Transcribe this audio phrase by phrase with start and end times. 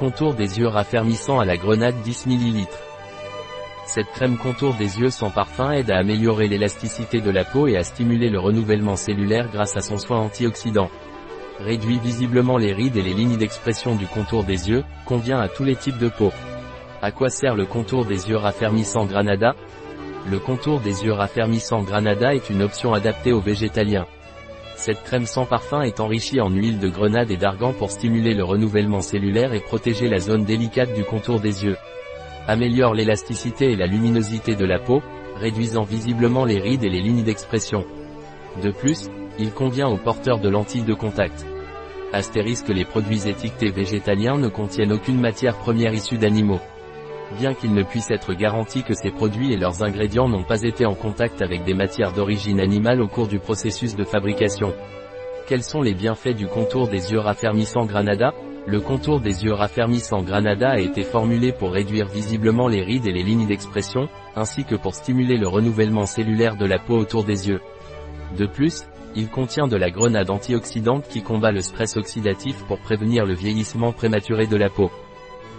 [0.00, 2.66] Contour des yeux raffermissant à la grenade 10 ml.
[3.84, 7.76] Cette crème contour des yeux sans parfum aide à améliorer l'élasticité de la peau et
[7.76, 10.88] à stimuler le renouvellement cellulaire grâce à son soin antioxydant.
[11.58, 15.64] Réduit visiblement les rides et les lignes d'expression du contour des yeux, convient à tous
[15.64, 16.32] les types de peau.
[17.02, 19.54] À quoi sert le contour des yeux raffermissant Granada?
[20.30, 24.06] Le contour des yeux raffermissant Granada est une option adaptée aux végétaliens.
[24.80, 28.44] Cette crème sans parfum est enrichie en huile de grenade et d'argan pour stimuler le
[28.44, 31.76] renouvellement cellulaire et protéger la zone délicate du contour des yeux.
[32.48, 35.02] Améliore l'élasticité et la luminosité de la peau,
[35.36, 37.84] réduisant visiblement les rides et les lignes d'expression.
[38.62, 41.44] De plus, il convient aux porteurs de lentilles de contact.
[42.14, 46.60] Astérisque les produits étiquetés végétaliens ne contiennent aucune matière première issue d'animaux.
[47.38, 50.84] Bien qu'il ne puisse être garanti que ces produits et leurs ingrédients n'ont pas été
[50.84, 54.74] en contact avec des matières d'origine animale au cours du processus de fabrication.
[55.46, 58.32] Quels sont les bienfaits du contour des yeux raffermissant Granada?
[58.66, 63.12] Le contour des yeux raffermissant Granada a été formulé pour réduire visiblement les rides et
[63.12, 67.48] les lignes d'expression, ainsi que pour stimuler le renouvellement cellulaire de la peau autour des
[67.48, 67.60] yeux.
[68.36, 68.84] De plus,
[69.16, 73.92] il contient de la grenade antioxydante qui combat le stress oxydatif pour prévenir le vieillissement
[73.92, 74.90] prématuré de la peau.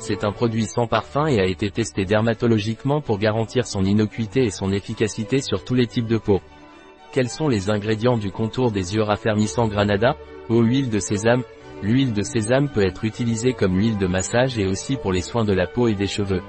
[0.00, 4.50] C'est un produit sans parfum et a été testé dermatologiquement pour garantir son innocuité et
[4.50, 6.40] son efficacité sur tous les types de peau.
[7.12, 10.16] Quels sont les ingrédients du contour des yeux raffermissant Granada?
[10.48, 11.42] Eau huile de sésame.
[11.82, 15.44] L'huile de sésame peut être utilisée comme huile de massage et aussi pour les soins
[15.44, 16.42] de la peau et des cheveux.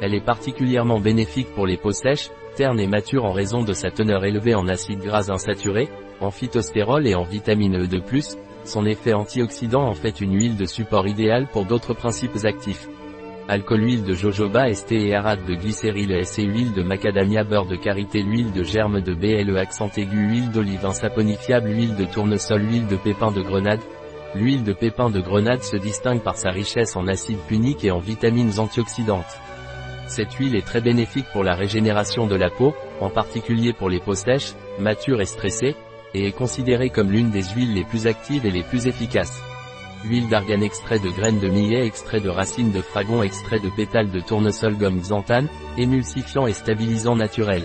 [0.00, 3.90] Elle est particulièrement bénéfique pour les peaux sèches, ternes et matures en raison de sa
[3.90, 5.88] teneur élevée en acides gras insaturés,
[6.20, 10.56] en phytostérol et en vitamine E de plus, son effet antioxydant en fait une huile
[10.56, 12.88] de support idéale pour d'autres principes actifs.
[13.48, 18.22] Alcool huile de jojoba estéarate de glycéryl S et huile de macadamia beurre de karité
[18.22, 22.96] l'huile de germe de BLE accent aigu huile d'olive insaponifiable huile de tournesol huile de
[22.96, 23.80] pépin de grenade.
[24.36, 27.98] L'huile de pépin de grenade se distingue par sa richesse en acides puniques et en
[27.98, 29.40] vitamines antioxydantes.
[30.10, 34.00] Cette huile est très bénéfique pour la régénération de la peau, en particulier pour les
[34.00, 35.76] peaux sèches, matures et stressées,
[36.14, 39.40] et est considérée comme l'une des huiles les plus actives et les plus efficaces.
[40.04, 44.10] Huile d'argan extrait de graines de millet extrait de racines de fragon extrait de pétales
[44.10, 45.46] de tournesol gomme xanthane,
[45.78, 47.62] émulsifiant et stabilisant naturel.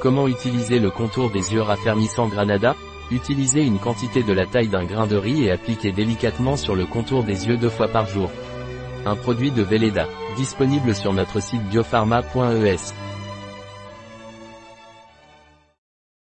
[0.00, 2.74] Comment utiliser le contour des yeux raffermissant Granada?
[3.12, 6.86] Utilisez une quantité de la taille d'un grain de riz et appliquez délicatement sur le
[6.86, 8.28] contour des yeux deux fois par jour.
[9.06, 10.06] Un produit de Velleda,
[10.36, 12.94] disponible sur notre site biopharma.es.